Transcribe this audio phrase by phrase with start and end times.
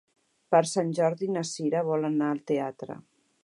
[0.53, 3.01] Per Sant Jordi na Cira vol anar al teatre.